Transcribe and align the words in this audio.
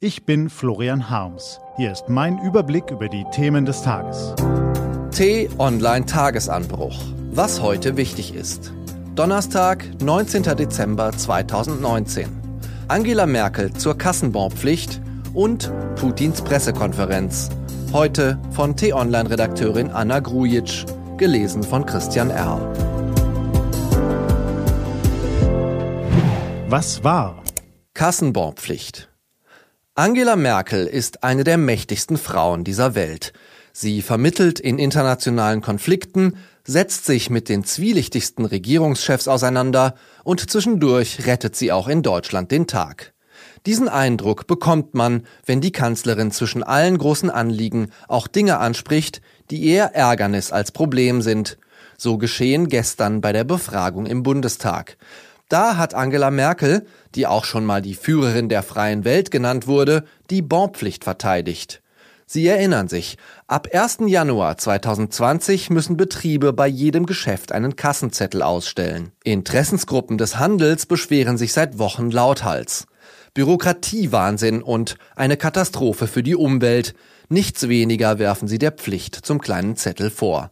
Ich 0.00 0.24
bin 0.24 0.48
Florian 0.48 1.10
Harms. 1.10 1.58
Hier 1.76 1.90
ist 1.90 2.08
mein 2.08 2.38
Überblick 2.38 2.92
über 2.92 3.08
die 3.08 3.24
Themen 3.32 3.66
des 3.66 3.82
Tages. 3.82 4.32
T-Online 5.10 6.06
Tagesanbruch. 6.06 6.96
Was 7.32 7.60
heute 7.60 7.96
wichtig 7.96 8.32
ist. 8.32 8.72
Donnerstag, 9.16 9.84
19. 10.00 10.44
Dezember 10.56 11.10
2019. 11.10 12.28
Angela 12.86 13.26
Merkel 13.26 13.72
zur 13.72 13.98
Kassenbonpflicht 13.98 15.00
und 15.34 15.72
Putins 15.96 16.42
Pressekonferenz. 16.42 17.48
Heute 17.92 18.38
von 18.52 18.76
T-Online-Redakteurin 18.76 19.90
Anna 19.90 20.20
Grujic, 20.20 20.86
gelesen 21.16 21.64
von 21.64 21.84
Christian 21.84 22.30
Erl. 22.30 22.60
Was 26.68 27.02
war? 27.02 27.42
Kassenbonpflicht. 27.94 29.07
Angela 29.98 30.36
Merkel 30.36 30.86
ist 30.86 31.24
eine 31.24 31.42
der 31.42 31.58
mächtigsten 31.58 32.18
Frauen 32.18 32.62
dieser 32.62 32.94
Welt. 32.94 33.32
Sie 33.72 34.00
vermittelt 34.00 34.60
in 34.60 34.78
internationalen 34.78 35.60
Konflikten, 35.60 36.36
setzt 36.62 37.04
sich 37.04 37.30
mit 37.30 37.48
den 37.48 37.64
zwielichtigsten 37.64 38.44
Regierungschefs 38.44 39.26
auseinander 39.26 39.96
und 40.22 40.48
zwischendurch 40.48 41.26
rettet 41.26 41.56
sie 41.56 41.72
auch 41.72 41.88
in 41.88 42.02
Deutschland 42.02 42.52
den 42.52 42.68
Tag. 42.68 43.12
Diesen 43.66 43.88
Eindruck 43.88 44.46
bekommt 44.46 44.94
man, 44.94 45.24
wenn 45.44 45.60
die 45.60 45.72
Kanzlerin 45.72 46.30
zwischen 46.30 46.62
allen 46.62 46.96
großen 46.96 47.28
Anliegen 47.28 47.90
auch 48.06 48.28
Dinge 48.28 48.58
anspricht, 48.58 49.20
die 49.50 49.66
eher 49.66 49.96
Ärgernis 49.96 50.52
als 50.52 50.70
Problem 50.70 51.22
sind. 51.22 51.58
So 51.96 52.18
geschehen 52.18 52.68
gestern 52.68 53.20
bei 53.20 53.32
der 53.32 53.42
Befragung 53.42 54.06
im 54.06 54.22
Bundestag. 54.22 54.96
Da 55.48 55.78
hat 55.78 55.94
Angela 55.94 56.30
Merkel, 56.30 56.86
die 57.14 57.26
auch 57.26 57.44
schon 57.44 57.64
mal 57.64 57.80
die 57.80 57.94
Führerin 57.94 58.50
der 58.50 58.62
freien 58.62 59.04
Welt 59.04 59.30
genannt 59.30 59.66
wurde, 59.66 60.04
die 60.28 60.42
Bonpflicht 60.42 61.04
verteidigt. 61.04 61.82
Sie 62.26 62.46
erinnern 62.46 62.88
sich, 62.88 63.16
ab 63.46 63.68
1. 63.72 64.00
Januar 64.06 64.58
2020 64.58 65.70
müssen 65.70 65.96
Betriebe 65.96 66.52
bei 66.52 66.66
jedem 66.66 67.06
Geschäft 67.06 67.52
einen 67.52 67.74
Kassenzettel 67.74 68.42
ausstellen. 68.42 69.12
Interessensgruppen 69.24 70.18
des 70.18 70.38
Handels 70.38 70.84
beschweren 70.84 71.38
sich 71.38 71.54
seit 71.54 71.78
Wochen 71.78 72.10
lauthals. 72.10 72.86
Bürokratiewahnsinn 73.32 74.62
und 74.62 74.98
eine 75.16 75.38
Katastrophe 75.38 76.06
für 76.06 76.22
die 76.22 76.36
Umwelt. 76.36 76.94
Nichts 77.30 77.70
weniger 77.70 78.18
werfen 78.18 78.48
sie 78.48 78.58
der 78.58 78.72
Pflicht 78.72 79.14
zum 79.14 79.40
kleinen 79.40 79.76
Zettel 79.76 80.10
vor. 80.10 80.50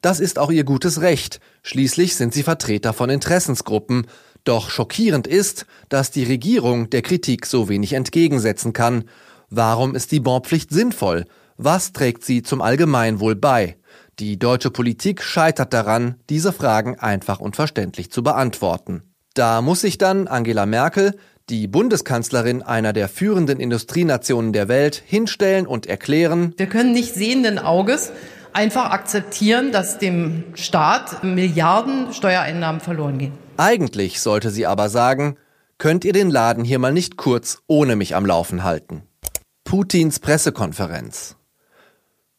Das 0.00 0.20
ist 0.20 0.38
auch 0.38 0.50
ihr 0.50 0.64
gutes 0.64 1.02
Recht. 1.02 1.40
Schließlich 1.62 2.16
sind 2.16 2.32
sie 2.32 2.42
Vertreter 2.42 2.94
von 2.94 3.10
Interessensgruppen, 3.10 4.06
doch 4.44 4.70
schockierend 4.70 5.26
ist, 5.26 5.66
dass 5.88 6.10
die 6.10 6.24
Regierung 6.24 6.90
der 6.90 7.02
Kritik 7.02 7.46
so 7.46 7.68
wenig 7.68 7.92
entgegensetzen 7.92 8.72
kann. 8.72 9.04
Warum 9.48 9.94
ist 9.94 10.12
die 10.12 10.20
Bonpflicht 10.20 10.70
sinnvoll? 10.70 11.26
Was 11.56 11.92
trägt 11.92 12.24
sie 12.24 12.42
zum 12.42 12.62
Allgemeinwohl 12.62 13.36
bei? 13.36 13.76
Die 14.18 14.38
deutsche 14.38 14.70
Politik 14.70 15.22
scheitert 15.22 15.72
daran, 15.72 16.16
diese 16.28 16.52
Fragen 16.52 16.98
einfach 16.98 17.40
und 17.40 17.56
verständlich 17.56 18.10
zu 18.10 18.22
beantworten. 18.22 19.02
Da 19.34 19.62
muss 19.62 19.80
sich 19.80 19.98
dann 19.98 20.28
Angela 20.28 20.66
Merkel, 20.66 21.14
die 21.48 21.66
Bundeskanzlerin 21.66 22.62
einer 22.62 22.92
der 22.92 23.08
führenden 23.08 23.60
Industrienationen 23.60 24.52
der 24.52 24.68
Welt, 24.68 25.02
hinstellen 25.04 25.66
und 25.66 25.86
erklären, 25.86 26.54
wir 26.56 26.66
können 26.66 26.92
nicht 26.92 27.14
sehenden 27.14 27.58
Auges 27.58 28.12
einfach 28.52 28.90
akzeptieren, 28.90 29.72
dass 29.72 29.98
dem 29.98 30.44
Staat 30.54 31.24
Milliarden 31.24 32.12
Steuereinnahmen 32.12 32.80
verloren 32.80 33.18
gehen. 33.18 33.32
Eigentlich 33.60 34.22
sollte 34.22 34.48
sie 34.48 34.64
aber 34.64 34.88
sagen, 34.88 35.36
könnt 35.76 36.06
ihr 36.06 36.14
den 36.14 36.30
Laden 36.30 36.64
hier 36.64 36.78
mal 36.78 36.94
nicht 36.94 37.18
kurz 37.18 37.58
ohne 37.66 37.94
mich 37.94 38.16
am 38.16 38.24
Laufen 38.24 38.64
halten. 38.64 39.02
Putins 39.64 40.18
Pressekonferenz. 40.18 41.36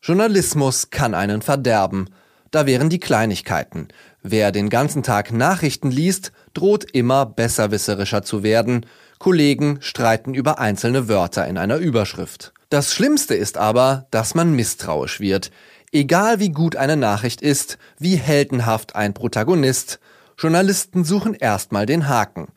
Journalismus 0.01 0.89
kann 0.89 1.13
einen 1.13 1.43
verderben. 1.43 2.09
Da 2.49 2.65
wären 2.65 2.89
die 2.89 2.99
Kleinigkeiten. 2.99 3.89
Wer 4.23 4.51
den 4.51 4.71
ganzen 4.71 5.03
Tag 5.03 5.31
Nachrichten 5.31 5.91
liest, 5.91 6.31
droht 6.55 6.89
immer 6.91 7.27
besserwisserischer 7.27 8.23
zu 8.23 8.41
werden. 8.41 8.87
Kollegen 9.19 9.77
streiten 9.79 10.33
über 10.33 10.57
einzelne 10.57 11.07
Wörter 11.07 11.45
in 11.45 11.59
einer 11.59 11.77
Überschrift. 11.77 12.51
Das 12.69 12.95
Schlimmste 12.95 13.35
ist 13.35 13.59
aber, 13.59 14.07
dass 14.09 14.33
man 14.33 14.55
misstrauisch 14.55 15.19
wird. 15.19 15.51
Egal 15.91 16.39
wie 16.39 16.49
gut 16.49 16.77
eine 16.77 16.97
Nachricht 16.97 17.43
ist, 17.43 17.77
wie 17.99 18.15
heldenhaft 18.15 18.95
ein 18.95 19.13
Protagonist, 19.13 19.99
Journalisten 20.41 21.03
suchen 21.03 21.35
erstmal 21.35 21.85
den 21.85 22.07
Haken. 22.07 22.47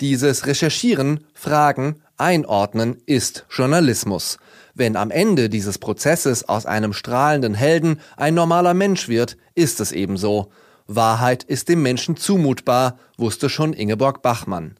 Dieses 0.00 0.46
Recherchieren, 0.46 1.20
Fragen, 1.34 1.96
Einordnen 2.16 2.96
ist 3.04 3.44
Journalismus. 3.50 4.38
Wenn 4.74 4.96
am 4.96 5.10
Ende 5.10 5.50
dieses 5.50 5.76
Prozesses 5.76 6.48
aus 6.48 6.64
einem 6.64 6.94
strahlenden 6.94 7.52
Helden 7.52 8.00
ein 8.16 8.32
normaler 8.32 8.72
Mensch 8.72 9.08
wird, 9.08 9.36
ist 9.54 9.80
es 9.80 9.92
ebenso. 9.92 10.50
Wahrheit 10.86 11.44
ist 11.44 11.68
dem 11.68 11.82
Menschen 11.82 12.16
zumutbar, 12.16 12.98
wusste 13.18 13.50
schon 13.50 13.74
Ingeborg 13.74 14.22
Bachmann. 14.22 14.76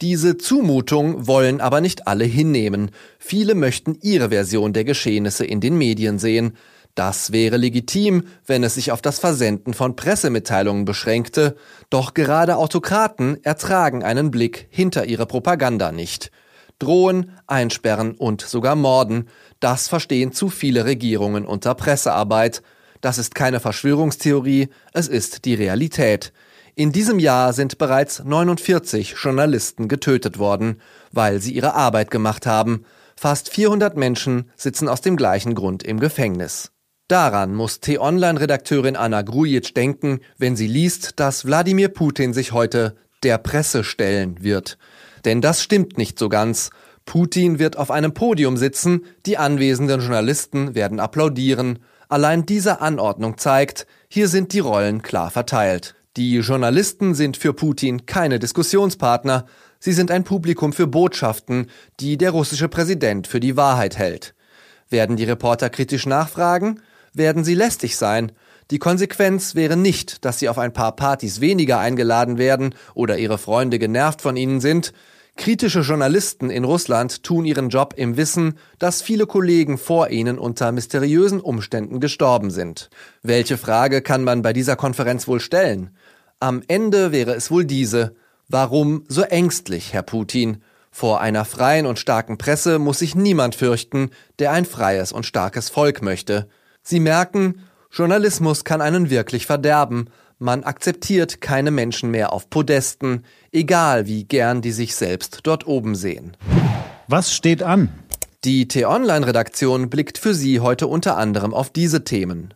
Diese 0.00 0.38
Zumutung 0.38 1.26
wollen 1.26 1.60
aber 1.60 1.80
nicht 1.80 2.06
alle 2.06 2.24
hinnehmen. 2.24 2.92
Viele 3.18 3.56
möchten 3.56 3.98
ihre 4.00 4.28
Version 4.28 4.72
der 4.72 4.84
Geschehnisse 4.84 5.44
in 5.44 5.60
den 5.60 5.76
Medien 5.76 6.20
sehen. 6.20 6.56
Das 6.98 7.30
wäre 7.30 7.58
legitim, 7.58 8.24
wenn 8.44 8.64
es 8.64 8.74
sich 8.74 8.90
auf 8.90 9.00
das 9.00 9.20
Versenden 9.20 9.72
von 9.72 9.94
Pressemitteilungen 9.94 10.84
beschränkte, 10.84 11.54
doch 11.90 12.12
gerade 12.12 12.56
Autokraten 12.56 13.38
ertragen 13.44 14.02
einen 14.02 14.32
Blick 14.32 14.66
hinter 14.70 15.04
ihre 15.04 15.24
Propaganda 15.24 15.92
nicht. 15.92 16.32
Drohen, 16.80 17.38
einsperren 17.46 18.16
und 18.16 18.40
sogar 18.40 18.74
morden, 18.74 19.28
das 19.60 19.86
verstehen 19.86 20.32
zu 20.32 20.48
viele 20.48 20.86
Regierungen 20.86 21.46
unter 21.46 21.76
Pressearbeit. 21.76 22.64
Das 23.00 23.18
ist 23.18 23.36
keine 23.36 23.60
Verschwörungstheorie, 23.60 24.68
es 24.92 25.06
ist 25.06 25.44
die 25.44 25.54
Realität. 25.54 26.32
In 26.74 26.90
diesem 26.90 27.20
Jahr 27.20 27.52
sind 27.52 27.78
bereits 27.78 28.24
49 28.24 29.14
Journalisten 29.22 29.86
getötet 29.86 30.40
worden, 30.40 30.80
weil 31.12 31.40
sie 31.40 31.52
ihre 31.52 31.74
Arbeit 31.74 32.10
gemacht 32.10 32.44
haben. 32.44 32.84
Fast 33.14 33.50
400 33.50 33.96
Menschen 33.96 34.50
sitzen 34.56 34.88
aus 34.88 35.00
dem 35.00 35.16
gleichen 35.16 35.54
Grund 35.54 35.84
im 35.84 36.00
Gefängnis. 36.00 36.72
Daran 37.08 37.54
muss 37.54 37.80
T-Online-Redakteurin 37.80 38.94
Anna 38.94 39.22
Grujic 39.22 39.74
denken, 39.74 40.20
wenn 40.36 40.56
sie 40.56 40.66
liest, 40.66 41.18
dass 41.18 41.46
Wladimir 41.46 41.88
Putin 41.88 42.34
sich 42.34 42.52
heute 42.52 42.96
der 43.22 43.38
Presse 43.38 43.82
stellen 43.82 44.42
wird. 44.42 44.76
Denn 45.24 45.40
das 45.40 45.62
stimmt 45.62 45.96
nicht 45.96 46.18
so 46.18 46.28
ganz. 46.28 46.68
Putin 47.06 47.58
wird 47.58 47.78
auf 47.78 47.90
einem 47.90 48.12
Podium 48.12 48.58
sitzen, 48.58 49.06
die 49.24 49.38
anwesenden 49.38 50.00
Journalisten 50.00 50.74
werden 50.74 51.00
applaudieren. 51.00 51.78
Allein 52.10 52.44
diese 52.44 52.82
Anordnung 52.82 53.38
zeigt, 53.38 53.86
hier 54.08 54.28
sind 54.28 54.52
die 54.52 54.60
Rollen 54.60 55.00
klar 55.00 55.30
verteilt. 55.30 55.94
Die 56.18 56.36
Journalisten 56.36 57.14
sind 57.14 57.38
für 57.38 57.54
Putin 57.54 58.04
keine 58.04 58.38
Diskussionspartner, 58.38 59.46
sie 59.78 59.92
sind 59.94 60.10
ein 60.10 60.24
Publikum 60.24 60.74
für 60.74 60.86
Botschaften, 60.86 61.68
die 62.00 62.18
der 62.18 62.32
russische 62.32 62.68
Präsident 62.68 63.26
für 63.26 63.40
die 63.40 63.56
Wahrheit 63.56 63.96
hält. 63.96 64.34
Werden 64.90 65.16
die 65.16 65.24
Reporter 65.24 65.70
kritisch 65.70 66.04
nachfragen? 66.04 66.80
Werden 67.18 67.44
sie 67.44 67.54
lästig 67.54 67.96
sein. 67.96 68.32
Die 68.70 68.78
Konsequenz 68.78 69.54
wäre 69.54 69.76
nicht, 69.76 70.24
dass 70.24 70.38
sie 70.38 70.48
auf 70.48 70.58
ein 70.58 70.72
paar 70.72 70.96
Partys 70.96 71.40
weniger 71.40 71.78
eingeladen 71.78 72.38
werden 72.38 72.74
oder 72.94 73.18
ihre 73.18 73.38
Freunde 73.38 73.78
genervt 73.78 74.22
von 74.22 74.36
ihnen 74.36 74.60
sind. 74.60 74.92
Kritische 75.36 75.80
Journalisten 75.80 76.50
in 76.50 76.64
Russland 76.64 77.22
tun 77.22 77.44
ihren 77.44 77.68
Job 77.68 77.94
im 77.96 78.16
Wissen, 78.16 78.58
dass 78.80 79.02
viele 79.02 79.26
Kollegen 79.26 79.78
vor 79.78 80.10
ihnen 80.10 80.38
unter 80.38 80.72
mysteriösen 80.72 81.40
Umständen 81.40 82.00
gestorben 82.00 82.50
sind. 82.50 82.90
Welche 83.22 83.56
Frage 83.56 84.02
kann 84.02 84.24
man 84.24 84.42
bei 84.42 84.52
dieser 84.52 84.74
Konferenz 84.74 85.28
wohl 85.28 85.40
stellen? 85.40 85.96
Am 86.40 86.62
Ende 86.66 87.12
wäre 87.12 87.34
es 87.34 87.50
wohl 87.50 87.64
diese. 87.64 88.16
Warum 88.48 89.04
so 89.08 89.22
ängstlich, 89.22 89.92
Herr 89.92 90.02
Putin? 90.02 90.62
Vor 90.90 91.20
einer 91.20 91.44
freien 91.44 91.86
und 91.86 92.00
starken 92.00 92.36
Presse 92.36 92.80
muss 92.80 92.98
sich 92.98 93.14
niemand 93.14 93.54
fürchten, 93.54 94.10
der 94.40 94.50
ein 94.50 94.64
freies 94.64 95.12
und 95.12 95.24
starkes 95.24 95.68
Volk 95.70 96.02
möchte. 96.02 96.48
Sie 96.90 97.00
merken, 97.00 97.66
Journalismus 97.92 98.64
kann 98.64 98.80
einen 98.80 99.10
wirklich 99.10 99.44
verderben. 99.44 100.08
Man 100.38 100.64
akzeptiert 100.64 101.42
keine 101.42 101.70
Menschen 101.70 102.10
mehr 102.10 102.32
auf 102.32 102.48
Podesten, 102.48 103.26
egal 103.52 104.06
wie 104.06 104.24
gern 104.24 104.62
die 104.62 104.72
sich 104.72 104.96
selbst 104.96 105.40
dort 105.42 105.66
oben 105.66 105.94
sehen. 105.94 106.34
Was 107.06 107.34
steht 107.34 107.62
an? 107.62 107.90
Die 108.44 108.68
T-Online-Redaktion 108.68 109.90
blickt 109.90 110.16
für 110.16 110.32
Sie 110.32 110.60
heute 110.60 110.86
unter 110.86 111.18
anderem 111.18 111.52
auf 111.52 111.68
diese 111.68 112.04
Themen. 112.04 112.54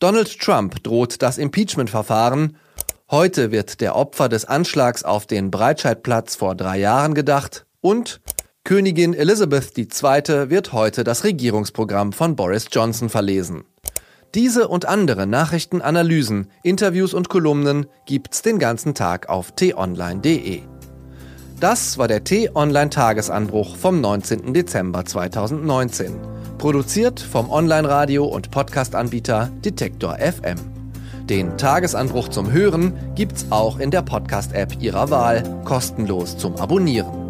Donald 0.00 0.40
Trump 0.40 0.82
droht 0.82 1.22
das 1.22 1.38
Impeachment-Verfahren. 1.38 2.56
Heute 3.08 3.52
wird 3.52 3.80
der 3.80 3.94
Opfer 3.94 4.28
des 4.28 4.46
Anschlags 4.46 5.04
auf 5.04 5.28
den 5.28 5.52
Breitscheidplatz 5.52 6.34
vor 6.34 6.56
drei 6.56 6.80
Jahren 6.80 7.14
gedacht. 7.14 7.66
Und 7.80 8.20
Königin 8.62 9.14
Elizabeth 9.14 9.76
II. 9.76 10.50
wird 10.50 10.72
heute 10.72 11.02
das 11.02 11.24
Regierungsprogramm 11.24 12.12
von 12.12 12.36
Boris 12.36 12.66
Johnson 12.70 13.08
verlesen. 13.08 13.64
Diese 14.34 14.68
und 14.68 14.86
andere 14.86 15.26
Nachrichten, 15.26 15.80
Analysen, 15.80 16.48
Interviews 16.62 17.14
und 17.14 17.28
Kolumnen 17.28 17.86
gibt's 18.06 18.42
den 18.42 18.58
ganzen 18.58 18.94
Tag 18.94 19.28
auf 19.28 19.52
t-online.de. 19.52 20.60
Das 21.58 21.98
war 21.98 22.06
der 22.06 22.22
T-Online-Tagesanbruch 22.22 23.76
vom 23.76 24.00
19. 24.00 24.54
Dezember 24.54 25.04
2019. 25.04 26.14
Produziert 26.58 27.18
vom 27.18 27.50
Online-Radio- 27.50 28.26
und 28.26 28.50
Podcast-Anbieter 28.50 29.50
Detektor 29.64 30.18
FM. 30.18 30.58
Den 31.24 31.56
Tagesanbruch 31.56 32.28
zum 32.28 32.52
Hören 32.52 32.92
gibt's 33.14 33.46
auch 33.50 33.78
in 33.78 33.90
der 33.90 34.02
Podcast-App 34.02 34.80
Ihrer 34.80 35.10
Wahl, 35.10 35.42
kostenlos 35.64 36.36
zum 36.36 36.56
Abonnieren. 36.56 37.29